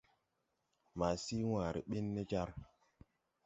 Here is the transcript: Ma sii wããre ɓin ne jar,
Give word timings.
Ma 0.97 1.07
sii 1.23 1.47
wããre 1.51 1.79
ɓin 1.89 2.05
ne 2.13 2.21
jar, 2.29 2.49